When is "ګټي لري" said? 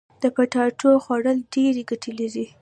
1.89-2.45